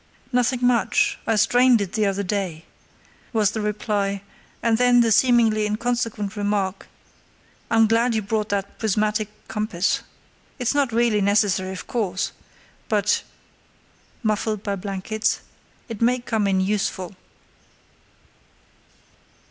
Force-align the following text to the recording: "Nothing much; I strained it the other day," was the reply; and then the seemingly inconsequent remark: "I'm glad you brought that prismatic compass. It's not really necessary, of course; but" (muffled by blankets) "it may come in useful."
"Nothing 0.31 0.65
much; 0.65 1.19
I 1.27 1.35
strained 1.35 1.79
it 1.79 1.93
the 1.93 2.07
other 2.07 2.23
day," 2.23 2.65
was 3.33 3.51
the 3.51 3.61
reply; 3.61 4.23
and 4.63 4.79
then 4.79 5.01
the 5.01 5.11
seemingly 5.11 5.67
inconsequent 5.67 6.35
remark: 6.35 6.87
"I'm 7.69 7.85
glad 7.85 8.15
you 8.15 8.23
brought 8.23 8.49
that 8.49 8.79
prismatic 8.79 9.29
compass. 9.47 10.01
It's 10.57 10.73
not 10.73 10.91
really 10.91 11.21
necessary, 11.21 11.73
of 11.73 11.85
course; 11.85 12.31
but" 12.89 13.21
(muffled 14.23 14.63
by 14.63 14.75
blankets) 14.75 15.41
"it 15.87 16.01
may 16.01 16.17
come 16.17 16.47
in 16.47 16.61
useful." 16.61 17.15